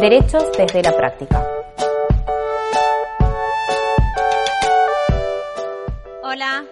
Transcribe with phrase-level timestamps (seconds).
[0.00, 1.42] Derechos desde la práctica.
[6.22, 6.64] Hola,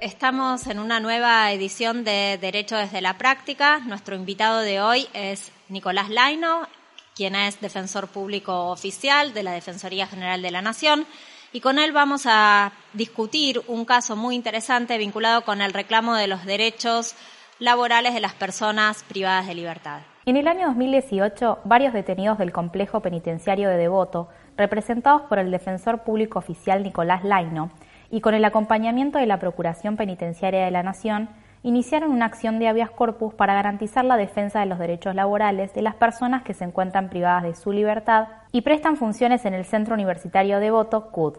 [0.00, 3.78] estamos en una nueva edición de Derecho desde la práctica.
[3.86, 6.66] Nuestro invitado de hoy es Nicolás Laino,
[7.14, 11.06] quien es defensor público oficial de la Defensoría General de la Nación.
[11.52, 16.26] Y con él vamos a discutir un caso muy interesante vinculado con el reclamo de
[16.26, 17.14] los derechos
[17.60, 20.02] laborales de las personas privadas de libertad.
[20.24, 26.04] En el año 2018, varios detenidos del complejo penitenciario de Devoto, representados por el defensor
[26.04, 27.72] público oficial Nicolás Laino,
[28.08, 31.28] y con el acompañamiento de la Procuración Penitenciaria de la Nación,
[31.64, 35.82] iniciaron una acción de habeas corpus para garantizar la defensa de los derechos laborales de
[35.82, 39.94] las personas que se encuentran privadas de su libertad y prestan funciones en el Centro
[39.94, 41.38] Universitario Devoto, CUD.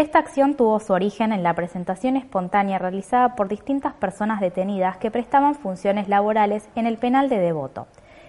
[0.00, 5.10] Esta acción tuvo su origen en la presentación espontánea realizada por distintas personas detenidas que
[5.10, 7.86] prestaban funciones laborales en el penal de Devoto,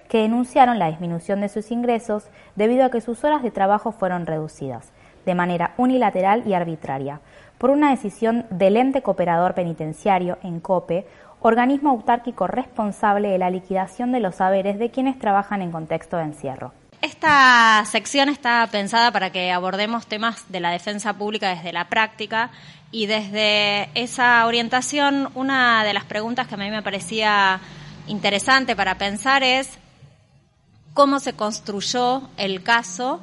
[0.09, 4.25] que denunciaron la disminución de sus ingresos debido a que sus horas de trabajo fueron
[4.25, 4.91] reducidas,
[5.25, 7.21] de manera unilateral y arbitraria,
[7.57, 11.07] por una decisión del ente cooperador penitenciario, en COPE,
[11.39, 16.23] organismo autárquico responsable de la liquidación de los saberes de quienes trabajan en contexto de
[16.23, 16.73] encierro.
[17.01, 22.51] Esta sección está pensada para que abordemos temas de la defensa pública desde la práctica
[22.91, 27.59] y desde esa orientación una de las preguntas que a mí me parecía
[28.05, 29.79] interesante para pensar es
[30.93, 33.19] cómo se construyó el caso.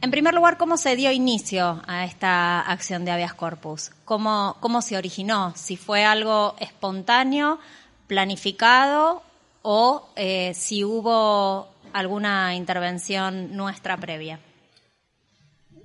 [0.00, 4.80] En primer lugar, cómo se dio inicio a esta acción de habeas corpus, cómo, cómo
[4.80, 7.58] se originó, si fue algo espontáneo,
[8.06, 9.22] planificado
[9.60, 14.40] o eh, si hubo alguna intervención nuestra previa.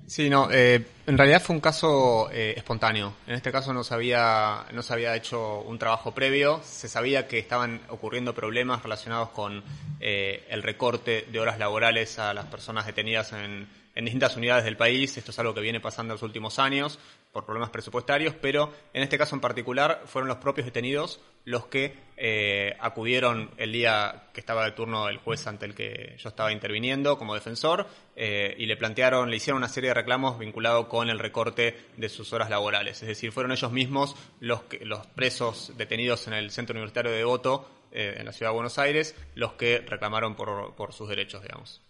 [0.06, 3.14] Sí, no, eh, en realidad fue un caso eh, espontáneo.
[3.26, 7.26] En este caso no se, había, no se había hecho un trabajo previo, se sabía
[7.26, 9.64] que estaban ocurriendo problemas relacionados con
[10.00, 14.76] eh, el recorte de horas laborales a las personas detenidas en, en distintas unidades del
[14.76, 15.16] país.
[15.16, 16.98] Esto es algo que viene pasando en los últimos años
[17.32, 21.96] por problemas presupuestarios, pero en este caso en particular fueron los propios detenidos los que
[22.26, 26.52] eh, acudieron el día que estaba de turno el juez ante el que yo estaba
[26.52, 27.86] interviniendo como defensor
[28.16, 32.08] eh, y le plantearon, le hicieron una serie de reclamos vinculados con el recorte de
[32.08, 33.02] sus horas laborales.
[33.02, 37.24] Es decir, fueron ellos mismos los, que, los presos detenidos en el Centro Universitario de
[37.24, 41.42] Voto eh, en la Ciudad de Buenos Aires los que reclamaron por, por sus derechos,
[41.42, 41.82] digamos.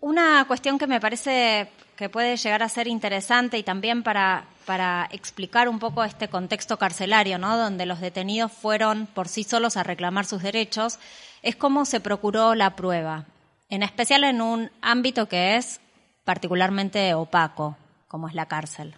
[0.00, 5.08] Una cuestión que me parece que puede llegar a ser interesante y también para, para
[5.10, 7.56] explicar un poco este contexto carcelario, ¿no?
[7.56, 10.98] donde los detenidos fueron por sí solos a reclamar sus derechos,
[11.42, 13.24] es cómo se procuró la prueba,
[13.68, 15.80] en especial en un ámbito que es
[16.24, 17.76] particularmente opaco,
[18.08, 18.94] como es la cárcel.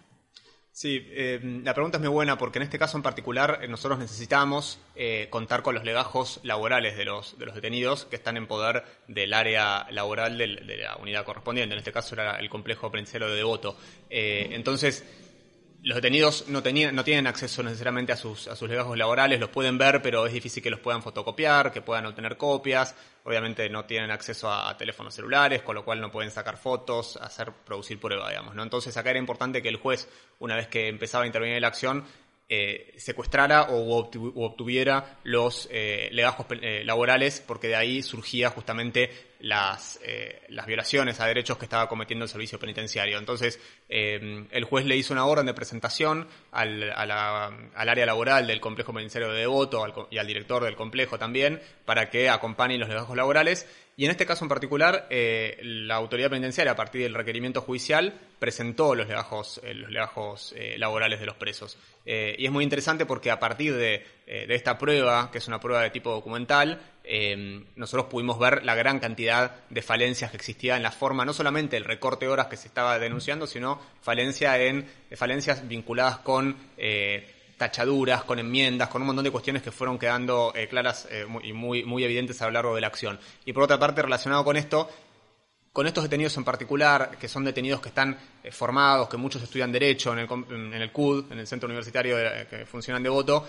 [0.81, 3.99] Sí, eh, la pregunta es muy buena porque en este caso en particular eh, nosotros
[3.99, 8.47] necesitamos eh, contar con los legajos laborales de los, de los detenidos que están en
[8.47, 11.73] poder del área laboral de la unidad correspondiente.
[11.73, 13.75] En este caso era el complejo penitenciario de Devoto.
[14.09, 15.03] entonces,
[15.81, 19.49] los detenidos no, tenían, no tienen acceso necesariamente a sus, a sus legajos laborales, los
[19.49, 22.95] pueden ver, pero es difícil que los puedan fotocopiar, que puedan obtener copias.
[23.23, 27.51] Obviamente no tienen acceso a, teléfonos celulares, con lo cual no pueden sacar fotos, hacer,
[27.65, 28.55] producir prueba, digamos.
[28.55, 28.63] ¿no?
[28.63, 30.09] Entonces acá era importante que el juez,
[30.39, 32.05] una vez que empezaba a intervenir en la acción,
[32.49, 39.99] eh, secuestrara o obtuviera los eh, legajos eh, laborales, porque de ahí surgía justamente las,
[40.49, 43.17] las violaciones a derechos que estaba cometiendo el servicio penitenciario.
[43.17, 48.91] Entonces, el juez le hizo una orden de presentación al, al área laboral del complejo
[48.91, 53.67] penitenciario de Devoto y al director del complejo también, para que acompañen los legajos laborales
[53.99, 58.17] y en este caso en particular, eh, la autoridad penitenciaria, a partir del requerimiento judicial,
[58.39, 61.77] presentó los legajos, eh, los legajos eh, laborales de los presos.
[62.05, 65.81] y es muy interesante porque a partir de, de, esta prueba, que es una prueba
[65.81, 66.79] de tipo documental,
[67.75, 71.75] nosotros pudimos ver la gran cantidad de falencias que existía en la forma, no solamente
[71.77, 76.55] el recorte de horas que se estaba denunciando, sino falencia en, falencias vinculadas con
[77.59, 81.53] tachaduras, con enmiendas, con un montón de cuestiones que fueron quedando eh, claras eh, y
[81.53, 83.19] muy, muy evidentes a lo largo de la acción.
[83.45, 84.89] Y por otra parte, relacionado con esto,
[85.71, 89.71] con estos detenidos en particular, que son detenidos que están eh, formados, que muchos estudian
[89.71, 92.15] Derecho en el, en el CUD, en el Centro Universitario
[92.49, 93.47] que funcionan de voto,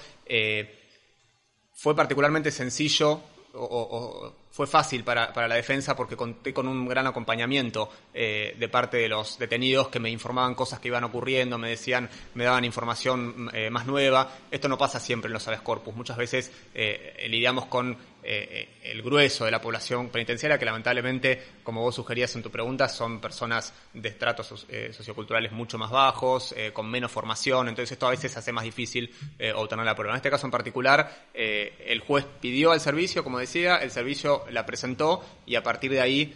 [1.73, 3.23] fue particularmente sencillo
[3.55, 8.99] o, fue fácil para, la defensa porque conté con un gran acompañamiento eh, de parte
[8.99, 13.51] de los detenidos que me informaban cosas que iban ocurriendo, me decían, me daban información
[13.53, 14.31] eh, más nueva.
[14.51, 15.95] Esto no pasa siempre en los habeas corpus.
[15.95, 21.83] Muchas veces eh, lidiamos con eh, el grueso de la población penitenciaria, que lamentablemente, como
[21.83, 27.11] vos sugerías en tu pregunta, son personas de estratos socioculturales mucho más bajos, con menos
[27.11, 29.13] formación, entonces esto a veces hace más difícil
[29.55, 30.15] obtener la prueba.
[30.15, 34.67] En este caso en particular, el juez pidió al servicio, como decía, el servicio la
[34.67, 36.35] presentó y a partir de ahí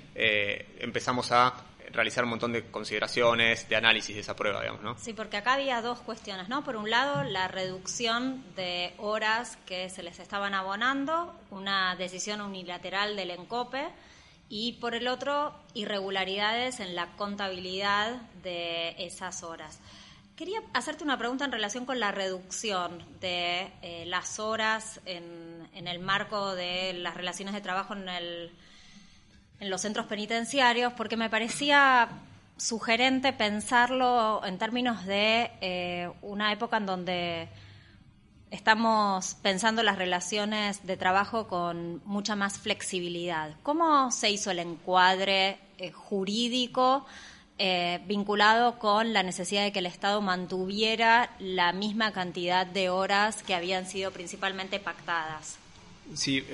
[0.81, 1.54] empezamos a
[1.94, 4.99] realizar un montón de consideraciones, de análisis de esa prueba, digamos, ¿no?
[4.99, 6.64] Sí, porque acá había dos cuestiones, ¿no?
[6.64, 13.17] Por un lado, la reducción de horas que se les estaban abonando, una decisión unilateral
[13.17, 13.88] del ENCOPE,
[14.49, 19.81] y por el otro, irregularidades en la contabilidad de esas horas.
[20.37, 25.87] Quería hacerte una pregunta en relación con la reducción de eh, las horas en, en
[25.87, 28.52] el marco de las relaciones de trabajo en el
[29.61, 32.09] en los centros penitenciarios, porque me parecía
[32.56, 37.49] sugerente pensarlo en términos de eh, una época en donde
[38.51, 43.55] estamos pensando las relaciones de trabajo con mucha más flexibilidad.
[43.62, 47.05] ¿Cómo se hizo el encuadre eh, jurídico
[47.59, 53.43] eh, vinculado con la necesidad de que el Estado mantuviera la misma cantidad de horas
[53.43, 55.56] que habían sido principalmente pactadas?
[56.15, 56.45] Sí,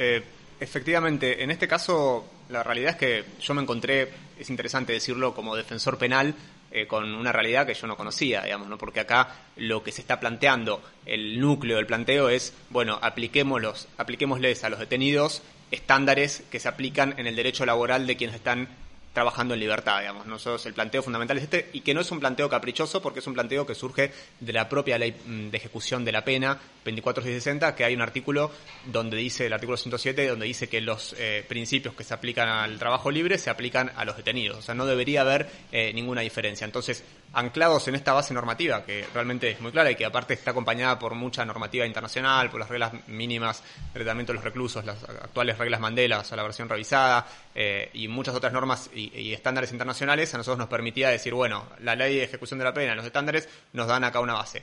[0.61, 5.57] efectivamente, en este caso la realidad es que yo me encontré, es interesante decirlo, como
[5.57, 6.35] defensor penal
[6.73, 8.79] eh, con una realidad que yo no conocía, digamos, ¿no?
[8.79, 14.63] Porque acá lo que se está planteando, el núcleo del planteo es, bueno, apliquémoslos, apliquémosles
[14.63, 18.69] a los detenidos estándares que se aplican en el derecho laboral de quienes están
[19.13, 20.27] trabajando en libertad, digamos.
[20.27, 23.27] Nosotros el planteo fundamental es este y que no es un planteo caprichoso porque es
[23.27, 27.75] un planteo que surge de la propia ley mm, de ejecución de la pena 24660,
[27.75, 28.51] que hay un artículo
[28.87, 32.79] donde dice, el artículo 107, donde dice que los eh, principios que se aplican al
[32.79, 34.59] trabajo libre se aplican a los detenidos.
[34.59, 36.65] O sea, no debería haber eh, ninguna diferencia.
[36.65, 40.51] Entonces, anclados en esta base normativa, que realmente es muy clara y que aparte está
[40.51, 45.03] acompañada por mucha normativa internacional, por las reglas mínimas de tratamiento de los reclusos, las
[45.05, 49.73] actuales reglas Mandela, o sea, la versión revisada, eh, y muchas otras normas y, estándares
[49.73, 53.05] internacionales, a nosotros nos permitía decir, bueno, la ley de ejecución de la pena, los
[53.05, 54.63] estándares nos dan acá una base.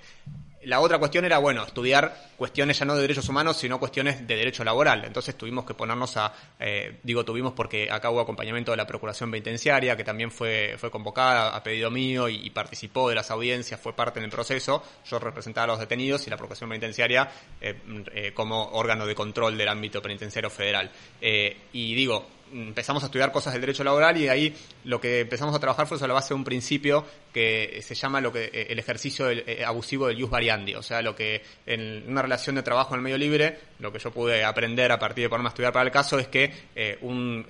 [0.63, 4.35] La otra cuestión era, bueno, estudiar cuestiones ya no de derechos humanos, sino cuestiones de
[4.35, 5.05] derecho laboral.
[5.05, 9.31] Entonces tuvimos que ponernos a, eh, digo tuvimos porque acá hubo acompañamiento de la Procuración
[9.31, 13.93] Penitenciaria, que también fue, fue convocada a pedido mío y, participó de las audiencias, fue
[13.93, 14.83] parte del proceso.
[15.09, 17.29] Yo representaba a los detenidos y la Procuración Penitenciaria
[17.61, 17.79] eh,
[18.13, 20.91] eh, como órgano de control del ámbito penitenciario federal.
[21.21, 24.55] y digo, empezamos a estudiar cosas del derecho laboral y ahí
[24.85, 28.21] lo que empezamos a trabajar fue sobre la base de un principio que se llama
[28.21, 32.09] lo que eh, el ejercicio eh, abusivo del ius variandi, o sea, lo que en
[32.09, 35.25] una relación de trabajo en el medio libre, lo que yo pude aprender a partir
[35.25, 37.45] de ponerme a estudiar para el caso es que eh, un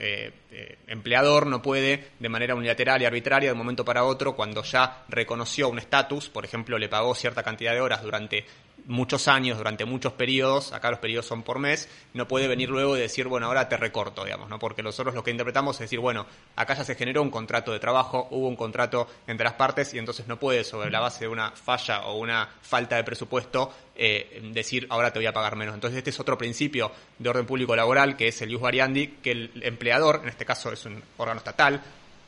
[0.87, 5.05] empleador no puede de manera unilateral y arbitraria de un momento para otro, cuando ya
[5.07, 8.45] reconoció un estatus, por ejemplo, le pagó cierta cantidad de horas durante
[8.87, 12.97] muchos años, durante muchos periodos, acá los periodos son por mes, no puede venir luego
[12.97, 14.59] y decir, bueno, ahora te recorto, digamos, ¿no?
[14.59, 16.25] Porque nosotros lo que interpretamos es decir, bueno,
[16.55, 19.99] acá ya se generó un contrato de trabajo, hubo un contrato entre las partes y
[19.99, 24.41] entonces no puede, sobre la base de una falla o una falta de presupuesto, eh,
[24.53, 25.75] decir, ahora te voy a pagar menos.
[25.75, 29.31] Entonces este es otro principio de orden público laboral, que es el ius variandi, que
[29.31, 31.81] el empleador, en este caso es un órgano estatal,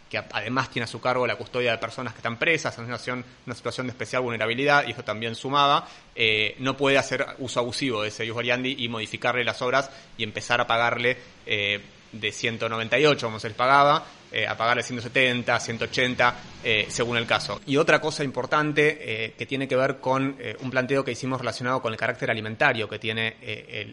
[0.10, 2.98] que además tiene a su cargo la custodia de personas que están presas en una
[2.98, 7.60] situación, una situación de especial vulnerabilidad, y eso también sumaba, eh, no puede hacer uso
[7.60, 11.80] abusivo de ese ius y modificarle las obras y empezar a pagarle eh,
[12.12, 17.62] de 198, como se les pagaba, eh, a pagarle 170, 180, eh, según el caso.
[17.66, 21.40] Y otra cosa importante eh, que tiene que ver con eh, un planteo que hicimos
[21.40, 23.38] relacionado con el carácter alimentario que tiene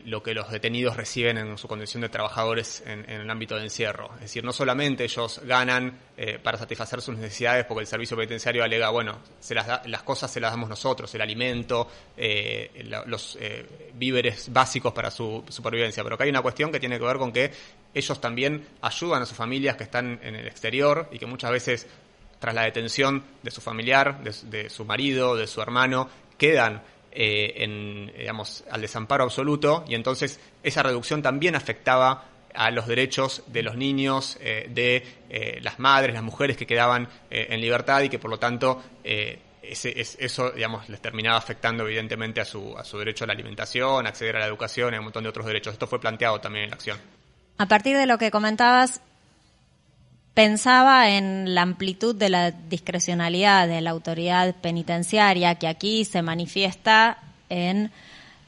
[0.04, 4.10] lo que los detenidos reciben en su condición de trabajadores en, el ámbito de encierro.
[4.14, 5.98] Es decir, no solamente ellos ganan
[6.42, 10.40] para satisfacer sus necesidades porque el servicio penitenciario alega, bueno, se las, las cosas se
[10.40, 11.88] las damos nosotros, el alimento,
[13.06, 13.38] los
[13.94, 17.32] víveres básicos para su supervivencia, pero que hay una cuestión que tiene que ver con
[17.32, 17.50] que
[17.94, 21.86] ellos también ayudan a sus familias que están en el exterior y que muchas veces
[22.38, 28.12] tras la detención de su familiar, de, su marido, de su hermano, quedan eh, en,
[28.70, 34.38] al desamparo absoluto y entonces esa reducción también afectaba a los derechos de los niños,
[34.40, 38.38] eh, de eh, las madres, las mujeres que quedaban en libertad y que por lo
[38.38, 38.82] tanto
[39.62, 44.36] eso digamos, les terminaba afectando evidentemente a su, a su derecho a la alimentación, acceder
[44.36, 45.72] a la educación y a un montón de otros derechos.
[45.72, 46.98] Esto fue planteado también en la acción.
[47.58, 49.00] A partir de lo que comentabas,
[50.36, 57.16] pensaba en la amplitud de la discrecionalidad de la autoridad penitenciaria que aquí se manifiesta
[57.48, 57.90] en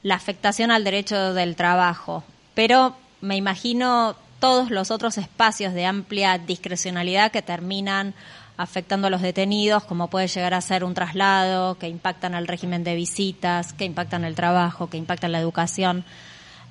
[0.03, 6.37] la afectación al derecho del trabajo, pero me imagino todos los otros espacios de amplia
[6.37, 8.13] discrecionalidad que terminan
[8.59, 12.85] afectando a los detenidos, como puede llegar a ser un traslado, que impactan al régimen
[12.85, 16.05] de visitas, que impactan el trabajo, que impactan la educación.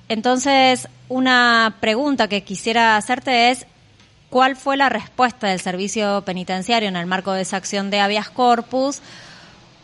[0.08, 3.66] Entonces, una pregunta que quisiera hacerte es,
[4.30, 8.30] ¿cuál fue la respuesta del servicio penitenciario en el marco de esa acción de habeas
[8.30, 9.00] corpus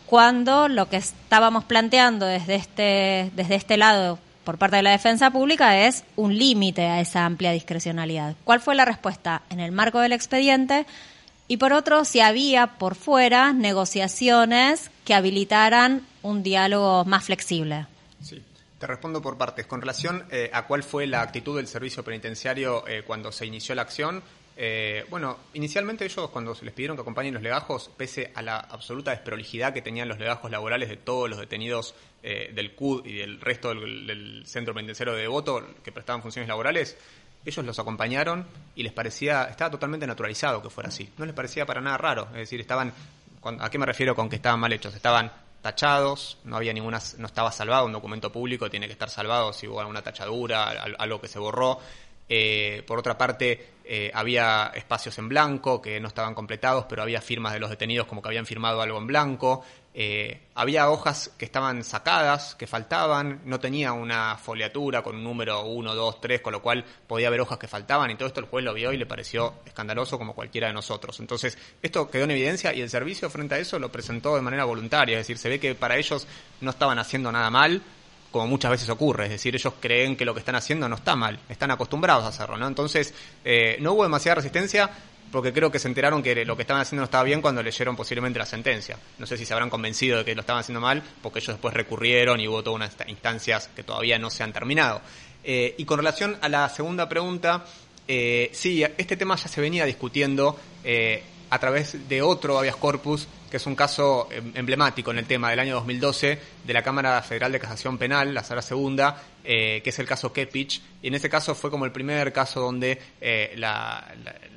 [0.05, 5.31] cuando lo que estábamos planteando desde este, desde este lado por parte de la defensa
[5.31, 8.35] pública es un límite a esa amplia discrecionalidad?
[8.43, 10.85] ¿Cuál fue la respuesta en el marco del expediente?
[11.47, 17.85] Y por otro, si había por fuera negociaciones que habilitaran un diálogo más flexible.
[18.79, 19.65] Te respondo por partes.
[19.67, 23.73] Con relación eh, a cuál fue la actitud del servicio penitenciario eh, cuando se inició
[23.73, 24.21] la acción,
[24.57, 28.57] eh, bueno, inicialmente ellos cuando se les pidieron que acompañen los legajos, pese a la
[28.57, 33.39] absoluta desprolijidad que tenían los legajos laborales de todos los detenidos del CUD y del
[33.39, 36.97] resto del, del, centro penitenciario de Devoto que prestaban funciones laborales,
[37.45, 41.13] ellos los acompañaron y les parecía, estaba totalmente naturalizado que fuera así.
[41.19, 42.27] No les parecía para nada raro.
[42.31, 42.91] Es decir, estaban,
[43.59, 44.95] ¿a qué me refiero con que estaban mal hechos?
[44.95, 45.31] Estaban
[45.65, 49.67] tachados, no había ninguna, no estaba salvado un documento público, tiene que estar salvado si
[49.67, 51.79] hubo alguna tachadura, algo que se borró.
[52.29, 57.19] Eh, por otra parte, eh, había espacios en blanco que no estaban completados, pero había
[57.19, 59.63] firmas de los detenidos como que habían firmado algo en blanco.
[59.97, 65.61] Eh, había hojas que estaban sacadas, que faltaban, no tenía una foliatura con un número
[65.61, 68.47] 1, 2, 3, con lo cual podía haber hojas que faltaban y todo esto el
[68.47, 71.17] juez lo vio y le pareció escandaloso como cualquiera de nosotros.
[71.21, 74.65] Entonces, esto quedó en evidencia y el servicio frente a eso lo presentó de manera
[74.65, 76.27] voluntaria, es decir, se ve que para ellos
[76.59, 77.81] no estaban haciendo nada mal,
[78.31, 81.15] como muchas veces ocurre, es decir, ellos creen que lo que están haciendo no está
[81.15, 82.67] mal, están acostumbrados a hacerlo, ¿no?
[82.67, 83.13] Entonces,
[83.45, 84.89] eh, no hubo demasiada resistencia
[85.31, 87.95] porque creo que se enteraron que lo que estaban haciendo no estaba bien cuando leyeron
[87.95, 88.97] posiblemente la sentencia.
[89.17, 91.73] No sé si se habrán convencido de que lo estaban haciendo mal, porque ellos después
[91.73, 95.01] recurrieron y hubo todas unas instancias que todavía no se han terminado.
[95.43, 97.65] Eh, y con relación a la segunda pregunta,
[98.07, 100.59] eh, sí, este tema ya se venía discutiendo
[101.49, 105.49] a través de otro habeas corpus que es un caso em, emblemático en el tema
[105.49, 109.89] del año 2012 de la Cámara Federal de Casación Penal, la sala segunda, eh, que
[109.89, 110.81] es el caso Kepich.
[111.01, 113.55] Y en ese caso fue como el primer caso donde eh,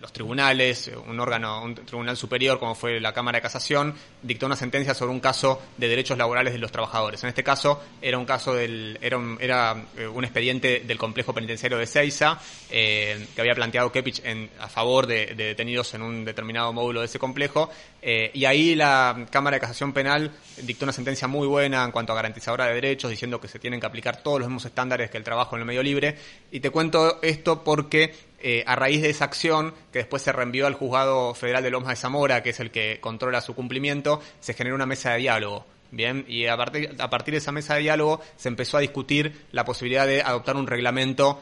[0.00, 4.56] los tribunales, un órgano, un tribunal superior como fue la Cámara de Casación, dictó una
[4.56, 7.22] sentencia sobre un caso de derechos laborales de los trabajadores.
[7.22, 11.32] En este caso era un caso del, era un, era eh, un expediente del complejo
[11.32, 16.24] penitenciario de Seiza que había planteado Kepich en, a favor de, de, detenidos en un
[16.24, 17.70] determinado módulo de ese complejo.
[18.02, 20.30] y ahí la la Cámara de Casación Penal
[20.62, 23.80] dictó una sentencia muy buena en cuanto a garantizadora de derechos, diciendo que se tienen
[23.80, 26.16] que aplicar todos los mismos estándares que el trabajo en el medio libre.
[26.52, 30.68] Y te cuento esto porque eh, a raíz de esa acción, que después se reenvió
[30.68, 34.54] al Juzgado Federal de Lomas de Zamora, que es el que controla su cumplimiento, se
[34.54, 35.66] generó una mesa de diálogo.
[35.90, 39.46] Bien, y a partir, a partir de esa mesa de diálogo se empezó a discutir
[39.52, 41.40] la posibilidad de adoptar un reglamento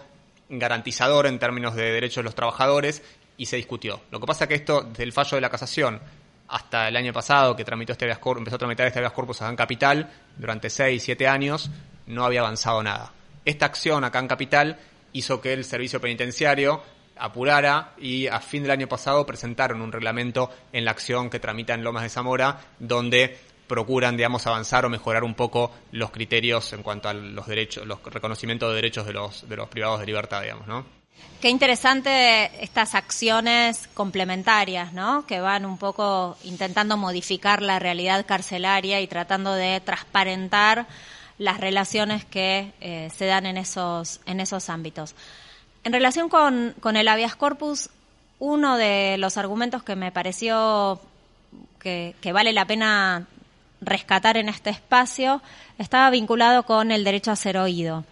[0.49, 3.03] garantizador en términos de derechos de los trabajadores
[3.37, 4.01] y se discutió.
[4.11, 6.01] Lo que pasa es que esto, del fallo de la casación
[6.49, 9.57] hasta el año pasado que tramitó este empezó a tramitar este habeas corpus acá en
[9.57, 11.71] Capital, durante 6, 7 años,
[12.07, 13.13] no había avanzado nada.
[13.47, 14.77] Esta acción acá en Capital
[15.13, 16.83] hizo que el servicio penitenciario
[17.17, 21.73] apurara y a fin del año pasado presentaron un reglamento en la acción que tramita
[21.73, 23.39] en Lomas de Zamora, donde
[23.69, 28.03] procuran, digamos, avanzar o mejorar un poco los criterios en cuanto a los derechos, los
[28.03, 30.85] reconocimientos de derechos de los, de los privados de libertad, digamos, ¿no?
[31.41, 35.25] Qué interesante estas acciones complementarias, ¿no?
[35.27, 40.87] Que van un poco intentando modificar la realidad carcelaria y tratando de transparentar
[41.39, 45.15] las relaciones que eh, se dan en esos, en esos ámbitos.
[45.85, 47.91] En relación con, con el habeas corpus,
[48.39, 51.01] uno de los argumentos que me pareció
[51.79, 53.27] que, que vale la pena
[53.81, 55.43] rescatar en este espacio
[55.79, 58.05] estaba vinculado con el derecho a ser oído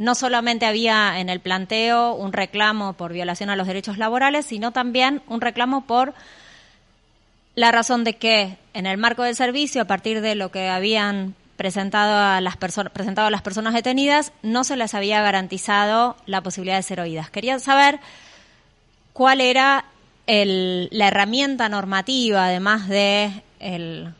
[0.00, 4.72] no solamente había en el planteo un reclamo por violación a los derechos laborales, sino
[4.72, 6.14] también un reclamo por
[7.54, 11.34] la razón de que en el marco del servicio, a partir de lo que habían
[11.60, 16.76] presentado a las, presentado a las personas detenidas, no se les había garantizado la posibilidad
[16.76, 17.28] de ser oídas.
[17.28, 18.00] Quería saber
[19.12, 19.84] cuál era
[20.26, 24.14] la herramienta normativa, además de el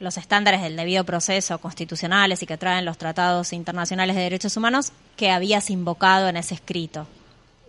[0.00, 4.92] los estándares del debido proceso constitucionales y que traen los tratados internacionales de derechos humanos
[5.16, 7.06] que habías invocado en ese escrito.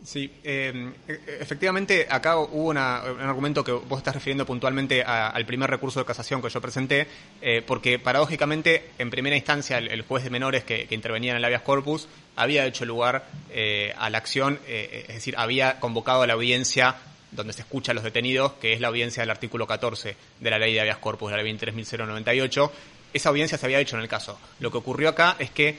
[0.03, 0.93] Sí, eh,
[1.39, 6.41] efectivamente acá hubo un argumento que vos estás refiriendo puntualmente al primer recurso de casación
[6.41, 7.07] que yo presenté,
[7.39, 11.61] eh, porque paradójicamente en primera instancia el, juez de menores que, intervenía en el habeas
[11.61, 16.95] corpus había hecho lugar eh, a la acción, es decir, había convocado a la audiencia
[17.31, 20.59] donde se escucha a los detenidos, que es la audiencia del artículo 14 de la
[20.59, 22.71] ley de habeas corpus, de la ley 23.098.
[23.13, 24.37] Esa audiencia se había hecho en el caso.
[24.59, 25.77] Lo que ocurrió acá es que,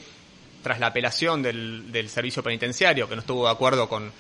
[0.63, 4.13] tras la apelación del, servicio penitenciario, que no estuvo de acuerdo con,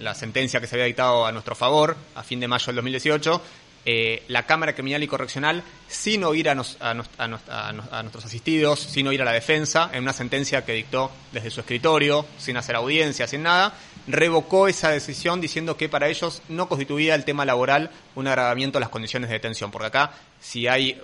[0.00, 3.42] la sentencia que se había dictado a nuestro favor a fin de mayo del 2018,
[3.84, 9.32] eh, la Cámara Criminal y Correccional, sin oír a, nuestros asistidos, sin oír a la
[9.32, 13.74] defensa, en una sentencia que dictó desde su escritorio, sin hacer audiencia, sin nada,
[14.06, 18.80] revocó esa decisión diciendo que para ellos no constituía el tema laboral un agravamiento de
[18.80, 21.00] las condiciones de detención, porque acá si hay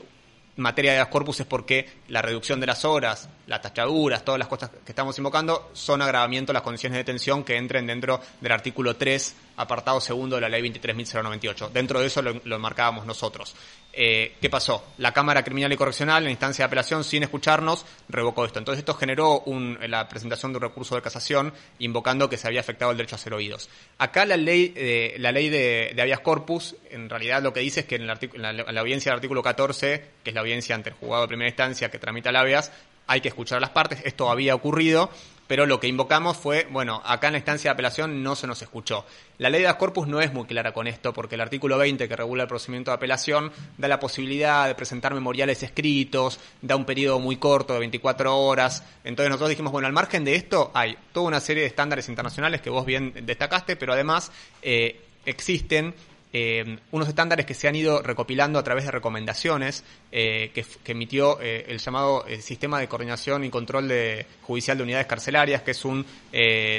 [0.57, 4.49] materia de las corpus es porque la reducción de las horas, las tachaduras, todas las
[4.49, 8.53] cosas que estamos invocando son agravamiento de las condiciones de detención que entren dentro del
[8.53, 11.71] artículo 3 apartado segundo de la ley 23.098.
[11.71, 13.55] Dentro de eso lo, marcábamos nosotros.
[13.93, 14.85] Eh, ¿Qué pasó?
[14.99, 18.59] La Cámara Criminal y Correccional, en instancia de apelación, sin escucharnos, revocó esto.
[18.59, 19.45] Entonces esto generó
[19.87, 23.19] la presentación de un recurso de casación invocando que se había afectado el derecho a
[23.19, 23.69] ser oídos.
[23.99, 27.81] Acá la ley, eh, la ley de, de, habeas corpus, en realidad lo que dice
[27.81, 30.91] es que en, la, en la audiencia del artículo 14, que es la audiencia ante
[30.91, 32.73] el juzgado de primera instancia que tramita el habeas,
[33.07, 34.01] hay que escuchar las partes.
[34.05, 35.11] Esto había ocurrido
[35.47, 38.63] pero lo que invocamos fue, bueno, acá en la instancia de apelación no se nos
[38.63, 39.05] escuchó.
[39.39, 42.17] La ley de corpus no es muy clara con esto, porque el artículo 20 que
[42.17, 47.21] regula el procedimiento de apelación da la posibilidad de presentar memoriales escritos, da un periodo
[47.21, 48.85] muy corto de 24 horas.
[49.05, 52.63] Entonces nosotros dijimos, bueno, al margen de esto hay toda una serie de estándares internacionales
[52.63, 54.33] que vos bien destacaste, pero además
[54.63, 55.95] eh, existen
[56.37, 61.41] eh, unos estándares que se han ido recopilando a través de recomendaciones eh, que, emitió
[61.41, 65.85] eh, el llamado Sistema de Coordinación y Control de, Judicial de Unidades Carcelarias, que es
[65.85, 66.05] un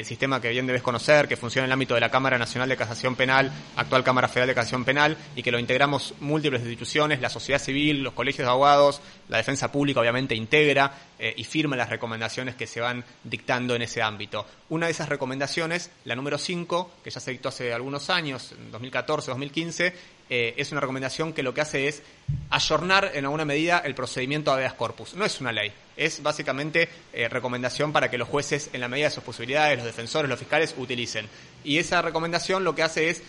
[0.04, 2.76] sistema que bien debes conocer, que funciona en el ámbito de la Cámara Nacional de
[2.76, 7.30] Casación Penal, actual Cámara Federal de Casación Penal, y que lo integramos múltiples instituciones, la
[7.30, 12.54] sociedad civil, los colegios de abogados, la defensa pública obviamente integra y firma las recomendaciones
[12.56, 14.46] que se van dictando en ese ámbito.
[14.68, 18.70] Una de esas recomendaciones, la número 5, que ya se dictó hace algunos años, en
[18.70, 19.92] 2014, 2015, 2015,
[20.28, 22.02] eh, es una recomendación que lo que hace es
[22.50, 25.14] ayornar en alguna medida el procedimiento habeas corpus.
[25.14, 29.08] No es una ley, es básicamente eh, recomendación para que los jueces, en la medida
[29.08, 31.28] de sus posibilidades, los defensores, los fiscales, utilicen.
[31.64, 33.22] Y esa recomendación lo que hace es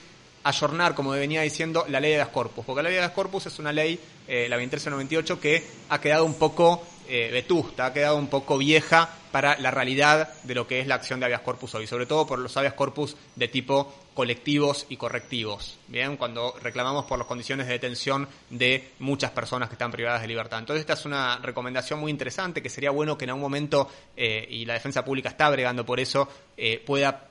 [0.44, 3.46] ayornar, como venía diciendo, la ley de habeas corpus, porque la ley de habeas corpus
[3.46, 8.28] es una ley, eh, la 2398, que ha quedado un poco vetusta, ha quedado un
[8.28, 11.88] poco vieja para la realidad de lo que es la acción de habeas corpus hoy,
[11.88, 17.20] sobre todo por los habeas corpus de tipo colectivos y correctivos, bien, cuando reclamamos por
[17.20, 20.58] las condiciones de detención de muchas personas que están privadas de libertad.
[20.58, 24.48] Entonces esta es una recomendación muy interesante que sería bueno que en algún momento, eh,
[24.50, 27.28] y la defensa pública está bregando por eso, eh, pueda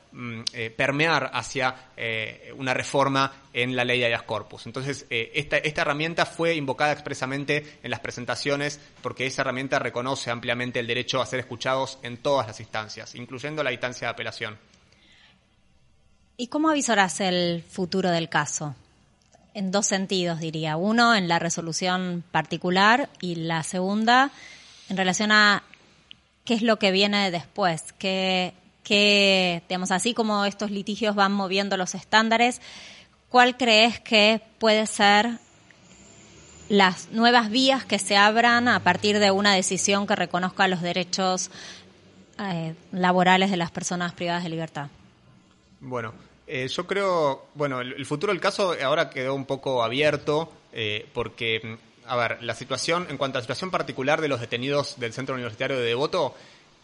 [0.52, 1.90] eh, permear hacia
[2.56, 4.66] una reforma en la ley de habeas corpus.
[4.66, 10.80] Entonces, esta, esta herramienta fue invocada expresamente en las presentaciones porque esa herramienta reconoce ampliamente
[10.80, 14.58] el derecho a ser escuchados en todas las instancias, incluyendo la instancia de apelación.
[16.38, 18.74] ¿Y cómo avisarás el futuro del caso?
[19.54, 20.76] En dos sentidos, diría.
[20.76, 24.30] Uno, en la resolución particular y la segunda,
[24.90, 25.62] en relación a
[26.44, 28.52] qué es lo que viene después, qué,
[28.86, 32.60] qué digamos, así como estos litigios van moviendo los estándares,
[33.28, 35.40] ¿cuál crees que puede ser
[36.68, 41.50] las nuevas vías que se abran a partir de una decisión que reconozca los derechos
[42.38, 44.86] eh, laborales de las personas privadas de libertad?
[45.80, 46.14] Bueno,
[46.46, 51.76] eh, yo creo, bueno, el, futuro del caso ahora quedó un poco abierto eh, porque,
[52.06, 55.34] a ver, la situación, en cuanto a la situación particular de los detenidos del Centro
[55.34, 56.36] Universitario de Devoto,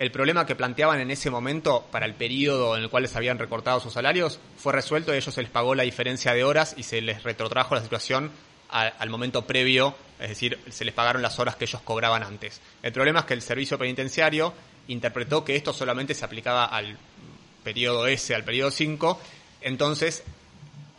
[0.02, 3.38] el problema que planteaban en ese momento para el periodo en el cual les habían
[3.38, 6.74] recortado sus salarios fue resuelto y a ellos se les pagó la diferencia de horas
[6.76, 8.32] y se les retrotrajo la situación
[8.68, 12.60] al momento previo, es decir, se les pagaron las horas que ellos cobraban antes.
[12.82, 14.52] El problema es que el servicio penitenciario
[14.88, 16.98] interpretó que esto solamente se aplicaba al
[17.62, 19.20] periodo S, al periodo 5,
[19.60, 20.24] entonces,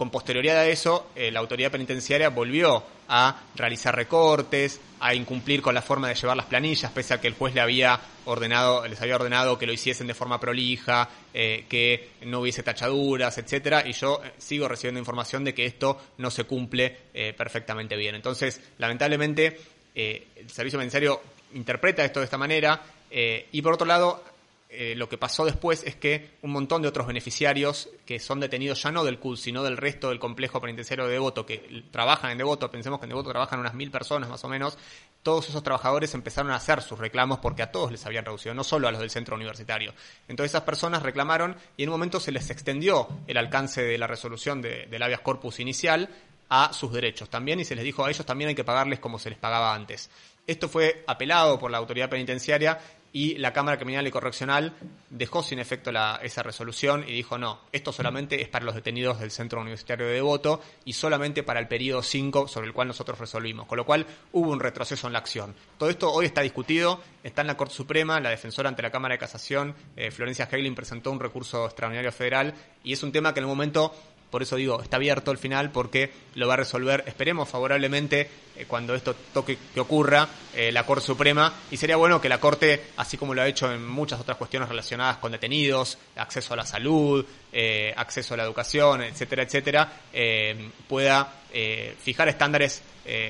[0.03, 5.73] con posterioridad a eso, eh, la autoridad penitenciaria volvió a realizar recortes, a incumplir con
[5.73, 9.01] la forma de llevar las planillas, pese a que el juez le había ordenado, les
[9.01, 13.93] había ordenado que lo hiciesen de forma prolija, eh, que no hubiese tachaduras, etcétera, y
[13.93, 16.97] yo eh, sigo recibiendo información de que esto no se cumple
[17.37, 18.15] perfectamente bien.
[18.15, 19.57] Entonces, lamentablemente,
[19.95, 21.21] el servicio penitenciario
[21.53, 24.21] interpreta esto de esta manera, y por otro lado,
[24.75, 28.81] eh, lo que pasó después es que un montón de otros beneficiarios que son detenidos
[28.81, 32.39] ya no del CUD, sino del resto del complejo penitenciario de Devoto, que trabajan en
[32.39, 34.77] Devoto, pensemos que en Devoto trabajan unas mil personas más o menos,
[35.21, 38.63] todos esos trabajadores empezaron a hacer sus reclamos porque a todos les habían reducido, no
[38.63, 39.93] solo a los del centro universitario.
[40.27, 44.07] Entonces esas personas reclamaron y en un momento se les extendió el alcance de la
[44.07, 46.09] resolución de, del habeas corpus inicial
[46.49, 49.19] a sus derechos también y se les dijo a ellos también hay que pagarles como
[49.19, 50.09] se les pagaba antes.
[50.45, 52.79] Esto fue apelado por la autoridad penitenciaria
[53.13, 54.73] y la Cámara Criminal y Correccional
[55.11, 55.91] dejó sin efecto
[56.23, 60.13] esa resolución y dijo no, esto solamente es para los detenidos del Centro Universitario de
[60.13, 64.07] Devoto y solamente para el periodo 5 sobre el cual nosotros resolvimos, con lo cual
[64.31, 65.55] hubo un retroceso en la acción.
[65.77, 69.13] Todo esto hoy está discutido, está en la Corte Suprema, la defensora ante la Cámara
[69.13, 73.41] de Casación, eh, Florencia Heglin, presentó un recurso extraordinario federal y es un tema que
[73.41, 73.93] en el momento
[74.33, 78.65] Por eso digo, está abierto el final porque lo va a resolver, esperemos favorablemente, eh,
[78.67, 81.53] cuando esto toque que ocurra, eh, la Corte Suprema.
[81.69, 84.69] Y sería bueno que la Corte, así como lo ha hecho en muchas otras cuestiones
[84.69, 90.01] relacionadas con detenidos, acceso a la salud, eh, acceso a la educación, etcétera, etcétera,
[90.87, 91.31] pueda
[91.99, 92.81] fijar estándares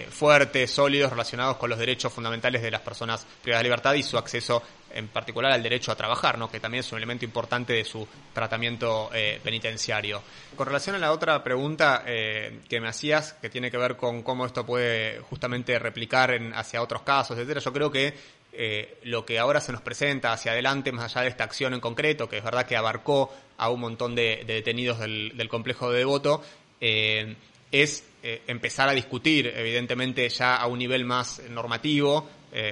[0.10, 4.18] fuertes, sólidos, relacionados con los derechos fundamentales de las personas privadas de libertad y su
[4.18, 6.50] acceso en particular al derecho a trabajar, ¿no?
[6.50, 10.22] que también es un elemento importante de su tratamiento eh, penitenciario.
[10.56, 14.22] Con relación a la otra pregunta eh, que me hacías, que tiene que ver con
[14.22, 18.14] cómo esto puede justamente replicar hacia otros casos, etcétera, yo creo que
[18.54, 21.80] eh, lo que ahora se nos presenta hacia adelante, más allá de esta acción en
[21.80, 26.00] concreto, que es verdad que abarcó a un montón de, detenidos del, del, complejo de
[26.00, 26.44] devoto,
[26.80, 28.04] es
[28.48, 32.30] empezar a discutir, evidentemente ya a un nivel más normativo,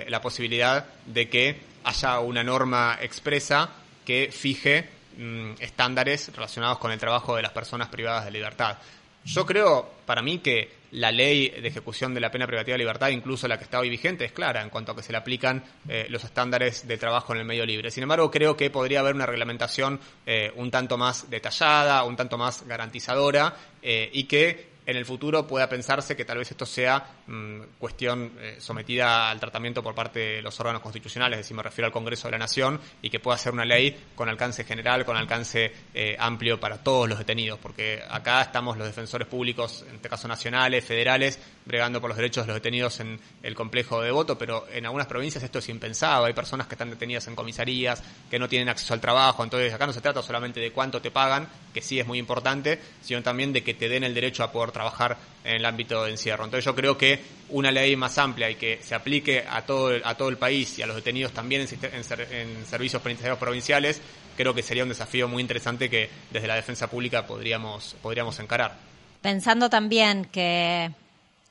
[0.08, 3.70] la posibilidad de que haya una norma expresa
[4.06, 8.78] que fije mm, estándares relacionados con el trabajo de las personas privadas de libertad.
[9.24, 13.10] Yo creo, para mí, que la ley de ejecución de la pena privativa de libertad,
[13.10, 15.64] incluso la que está hoy vigente, es clara en cuanto a que se le aplican
[15.88, 17.92] eh, los estándares de trabajo en el medio libre.
[17.92, 22.38] Sin embargo, creo que podría haber una reglamentación eh, un tanto más detallada, un tanto
[22.38, 27.06] más garantizadora eh, y que en el futuro pueda pensarse que tal vez esto sea
[27.28, 31.64] mm, cuestión eh, sometida al tratamiento por parte de los órganos constitucionales, es decir, me
[31.64, 35.06] refiero al Congreso de la Nación, y que pueda ser una ley con alcance general,
[35.06, 39.96] con alcance eh, amplio para todos los detenidos, porque acá estamos los defensores públicos, en
[39.96, 44.12] este caso nacionales, federales, bregando por los derechos de los detenidos en el complejo de
[44.12, 48.02] voto, pero en algunas provincias esto es impensado, hay personas que están detenidas en comisarías,
[48.30, 51.12] que no tienen acceso al trabajo, entonces acá no se trata solamente de cuánto te
[51.12, 54.52] pagan, que sí es muy importante, sino también de que te den el derecho a
[54.52, 56.46] poder trabajar en el ámbito de encierro.
[56.46, 57.20] Entonces yo creo que
[57.50, 60.78] una ley más amplia y que se aplique a todo el, a todo el país
[60.80, 64.02] y a los detenidos también en, servicios penitenciarios provinciales,
[64.38, 68.76] creo que sería un desafío muy interesante que desde la defensa pública podríamos, podríamos encarar.
[69.22, 70.92] Pensando también que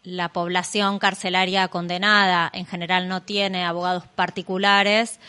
[0.02, 5.20] la población carcelaria condenada en general no tiene abogados particulares,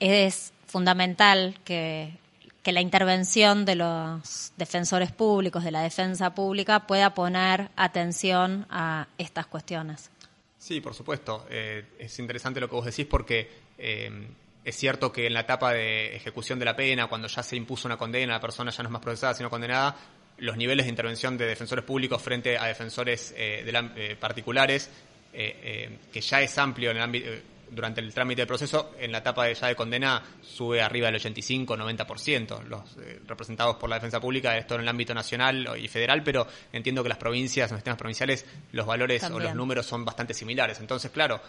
[0.00, 2.18] es fundamental que
[2.64, 9.46] la intervención de los defensores públicos, de la defensa pública, pueda poner atención a estas
[9.46, 10.10] cuestiones.
[10.58, 11.46] Sí, por supuesto.
[11.50, 14.28] Eh, es interesante lo que vos decís porque eh,
[14.64, 17.86] es cierto que en la etapa de ejecución de la pena, cuando ya se impuso
[17.86, 19.94] una condena, la persona ya no es más procesada, sino condenada,
[20.38, 24.90] los niveles de intervención de defensores públicos frente a defensores eh, particulares,
[25.32, 27.26] que ya es amplio en el ámbito
[27.74, 31.20] durante el trámite del proceso, en la etapa de ya de condena sube arriba del
[31.20, 36.22] 85-90%, los eh, representados por la defensa pública, esto en el ámbito nacional y federal,
[36.22, 40.04] pero entiendo que las provincias, en los sistemas provinciales, los valores o los números son
[40.04, 40.78] bastante similares.
[40.80, 41.40] Entonces, claro,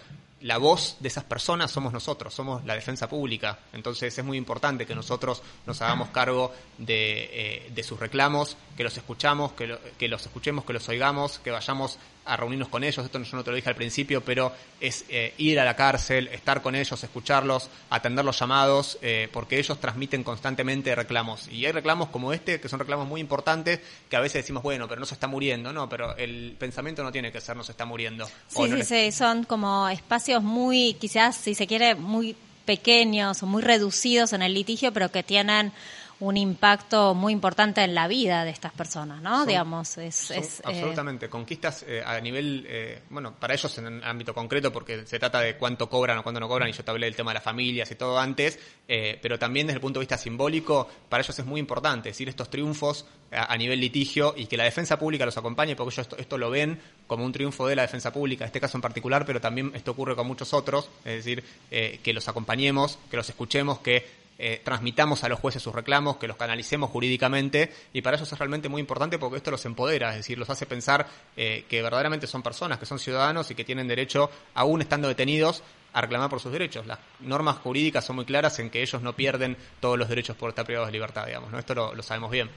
[0.45, 3.57] la voz de esas personas somos nosotros, somos la defensa pública.
[3.73, 8.95] Entonces es muy importante que nosotros nos hagamos cargo de, eh, sus reclamos, que los
[8.95, 13.21] escuchamos, que, que los escuchemos, que los oigamos, que vayamos a reunirnos con ellos, esto
[13.21, 16.61] yo no te lo dije al principio, pero es eh, ir a la cárcel, estar
[16.61, 21.47] con ellos, escucharlos, atender los llamados, eh, porque ellos transmiten constantemente reclamos.
[21.47, 23.79] Y hay reclamos como este, que son reclamos muy importantes,
[24.09, 27.11] que a veces decimos, bueno, pero no se está muriendo, no, pero el pensamiento no
[27.11, 28.25] tiene que ser no se está muriendo.
[28.47, 33.61] Sí, sí, sí, son como espacios muy, quizás, si se quiere, muy pequeños o muy
[33.61, 35.71] reducidos en el litigio, pero que tienen
[36.19, 39.45] un impacto muy importante en la vida de estas personas, ¿no?
[39.45, 44.33] Digamos, es, eh, absolutamente conquistas eh, a nivel, eh, bueno, para ellos en el ámbito
[44.33, 47.07] concreto, porque se trata de cuánto cobran o cuánto no cobran, y yo te hablé
[47.07, 50.17] del tema de las familias y todo antes, pero también desde el punto de vista
[50.17, 54.63] simbólico, para ellos es muy importante, decir, estos triunfos a, nivel litigio y que la
[54.63, 58.13] defensa pública los acompañe, porque ellos esto, lo ven como un triunfo de la defensa
[58.13, 61.43] pública, en este caso en particular, pero también esto ocurre con muchos otros, es decir,
[61.69, 66.27] que los acompañemos, que los escuchemos, que eh, transmitamos a los jueces sus reclamos, que
[66.27, 70.17] los canalicemos jurídicamente, y para eso es realmente muy importante porque esto los empodera, es
[70.17, 73.87] decir, los hace pensar eh, que verdaderamente son personas, que son ciudadanos y que tienen
[73.87, 76.85] derecho, aún estando detenidos, a reclamar por sus derechos.
[76.85, 80.49] Las normas jurídicas son muy claras en que ellos no pierden todos los derechos por
[80.49, 81.57] estar privados de libertad, digamos, ¿no?
[81.57, 82.49] Esto lo, lo sabemos bien.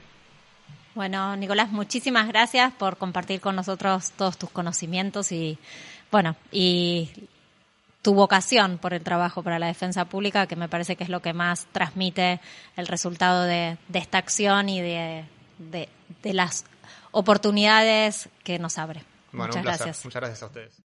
[0.93, 5.57] Bueno, Nicolás, muchísimas gracias por compartir con nosotros todos tus conocimientos y,
[6.11, 7.09] bueno, y
[8.01, 11.21] tu vocación por el trabajo para la defensa pública, que me parece que es lo
[11.21, 12.39] que más transmite
[12.77, 15.25] el resultado de, esta acción y de,
[16.23, 16.65] las
[17.11, 19.03] oportunidades que nos abre.
[19.31, 20.05] Muchas gracias.
[20.05, 20.81] Muchas gracias a ustedes.